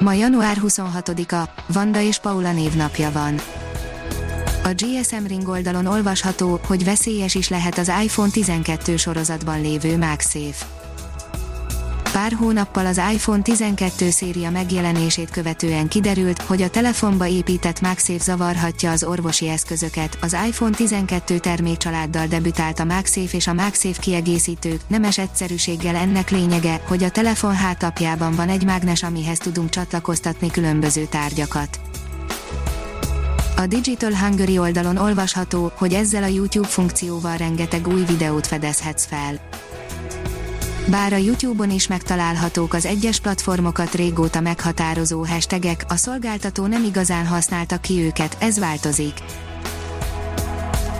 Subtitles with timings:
[0.00, 3.40] Ma január 26-a, Vanda és Paula névnapja van.
[4.64, 10.83] A GSM Ring oldalon olvasható, hogy veszélyes is lehet az iPhone 12 sorozatban lévő MagSafe.
[12.14, 18.90] Pár hónappal az iPhone 12 széria megjelenését követően kiderült, hogy a telefonba épített MagSafe zavarhatja
[18.90, 20.18] az orvosi eszközöket.
[20.20, 24.80] Az iPhone 12 termékcsaláddal debütált a MagSafe és a MagSafe kiegészítők.
[24.86, 31.04] Nemes egyszerűséggel ennek lényege, hogy a telefon hátapjában van egy mágnes, amihez tudunk csatlakoztatni különböző
[31.04, 31.80] tárgyakat.
[33.56, 39.40] A Digital Hungary oldalon olvasható, hogy ezzel a YouTube funkcióval rengeteg új videót fedezhetsz fel.
[40.86, 47.26] Bár a YouTube-on is megtalálhatók az egyes platformokat régóta meghatározó hashtagek, a szolgáltató nem igazán
[47.26, 49.12] használta ki őket, ez változik.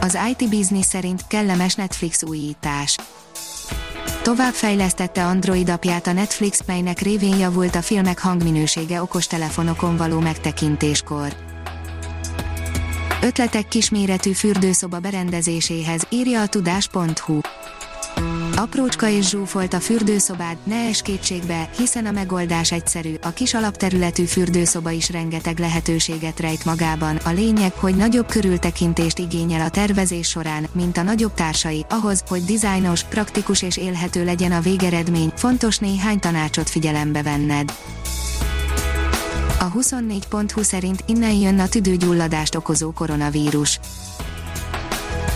[0.01, 2.97] Az IT Business szerint kellemes Netflix újítás.
[4.23, 11.37] Továbbfejlesztette Android apját a Netflix, melynek révén javult a filmek hangminősége okostelefonokon való megtekintéskor.
[13.23, 17.41] Ötletek kisméretű fürdőszoba berendezéséhez, írja a tudás.hu.
[18.57, 24.25] Aprócska és zsúfolt a fürdőszobád, ne es kétségbe, hiszen a megoldás egyszerű, a kis alapterületű
[24.25, 30.67] fürdőszoba is rengeteg lehetőséget rejt magában, a lényeg, hogy nagyobb körültekintést igényel a tervezés során,
[30.73, 36.19] mint a nagyobb társai, ahhoz, hogy dizájnos, praktikus és élhető legyen a végeredmény, fontos néhány
[36.19, 37.73] tanácsot figyelembe venned.
[39.61, 43.81] A 24.20 szerint innen jön a tüdőgyulladást okozó koronavírus.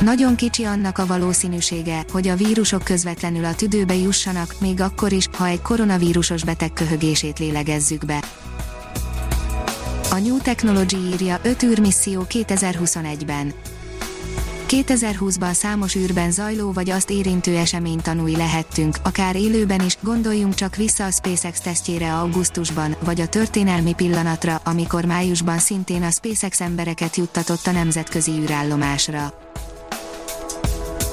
[0.00, 5.26] Nagyon kicsi annak a valószínűsége, hogy a vírusok közvetlenül a tüdőbe jussanak, még akkor is,
[5.36, 8.22] ha egy koronavírusos beteg köhögését lélegezzük be.
[10.10, 13.52] A New Technology írja 5 űrmisszió 2021-ben.
[14.68, 20.76] 2020-ban számos űrben zajló vagy azt érintő esemény tanúi lehettünk, akár élőben is, gondoljunk csak
[20.76, 27.16] vissza a SpaceX tesztjére augusztusban, vagy a történelmi pillanatra, amikor májusban szintén a SpaceX embereket
[27.16, 29.32] juttatott a nemzetközi űrállomásra.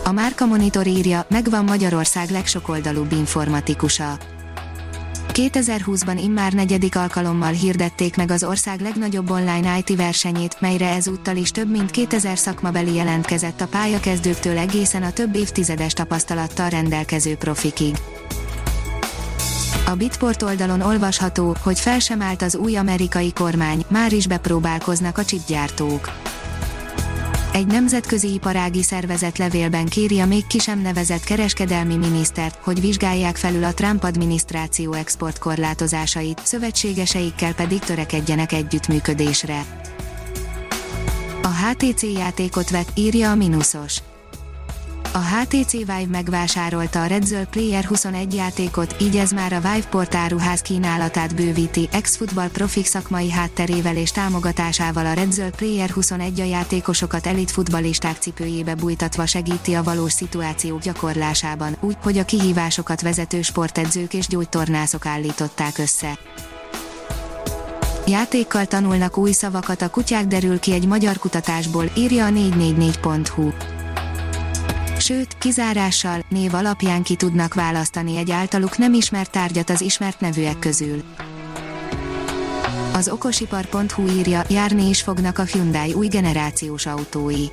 [0.07, 4.17] A Márka Monitor írja, megvan Magyarország legsokoldalúbb informatikusa.
[5.33, 11.51] 2020-ban immár negyedik alkalommal hirdették meg az ország legnagyobb online IT versenyét, melyre ezúttal is
[11.51, 17.95] több mint 2000 szakmabeli jelentkezett a pályakezdőktől egészen a több évtizedes tapasztalattal rendelkező profikig.
[19.87, 25.17] A Bitport oldalon olvasható, hogy fel sem állt az új amerikai kormány, már is bepróbálkoznak
[25.17, 26.24] a chipgyártók
[27.55, 33.35] egy nemzetközi iparági szervezet levélben kéri a még ki sem nevezett kereskedelmi minisztert, hogy vizsgálják
[33.35, 39.66] felül a Trump adminisztráció exportkorlátozásait, szövetségeseikkel pedig törekedjenek együttműködésre.
[41.41, 44.01] A HTC játékot vett, írja a Minusos.
[45.15, 50.61] A HTC Vive megvásárolta a Redzöl Player 21 játékot, így ez már a Vive portáruház
[50.61, 57.51] kínálatát bővíti, ex-futball profik szakmai hátterével és támogatásával a Redzöl Player 21 a játékosokat elit
[57.51, 64.27] futballisták cipőjébe bújtatva segíti a valós szituációk gyakorlásában, úgy, hogy a kihívásokat vezető sportedzők és
[64.27, 66.19] gyógytornászok állították össze.
[68.07, 73.74] Játékkal tanulnak új szavakat a kutyák derül ki egy magyar kutatásból, írja a 444.hu
[75.05, 80.59] sőt, kizárással, név alapján ki tudnak választani egy általuk nem ismert tárgyat az ismert nevűek
[80.59, 81.03] közül.
[82.93, 87.45] Az okosipar.hu írja, járni is fognak a Hyundai új generációs autói.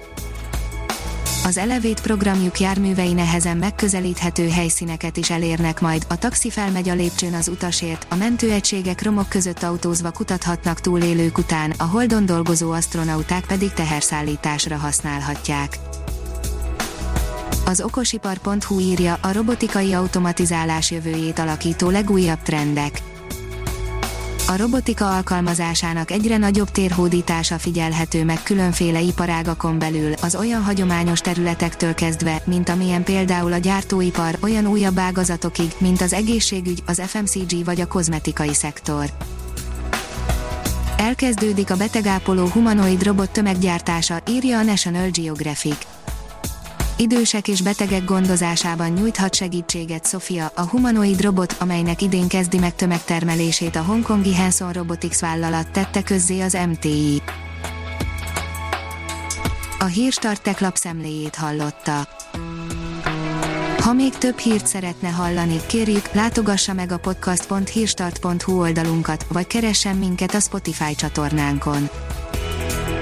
[1.44, 7.34] Az Elevét programjuk járművei nehezen megközelíthető helyszíneket is elérnek majd, a taxi felmegy a lépcsőn
[7.34, 13.72] az utasért, a mentőegységek romok között autózva kutathatnak túlélők után, a holdon dolgozó astronauták pedig
[13.72, 15.78] teherszállításra használhatják.
[17.64, 23.02] Az okosipar.hu írja a robotikai automatizálás jövőjét alakító legújabb trendek.
[24.48, 31.94] A robotika alkalmazásának egyre nagyobb térhódítása figyelhető meg különféle iparágakon belül, az olyan hagyományos területektől
[31.94, 37.80] kezdve, mint amilyen például a gyártóipar, olyan újabb ágazatokig, mint az egészségügy, az FMCG vagy
[37.80, 39.10] a kozmetikai szektor.
[40.96, 46.01] Elkezdődik a betegápoló humanoid robot tömeggyártása, írja a National Geographic
[46.96, 53.76] Idősek és betegek gondozásában nyújthat segítséget Sofia, a humanoid robot, amelynek idén kezdi meg tömegtermelését
[53.76, 57.22] a hongkongi Hanson Robotics vállalat tette közzé az MTI.
[59.78, 62.08] A Hírstart tech lapszemléjét hallotta.
[63.78, 70.34] Ha még több hírt szeretne hallani, kérjük, látogassa meg a podcast.hírstart.hu oldalunkat, vagy keressen minket
[70.34, 71.88] a Spotify csatornánkon.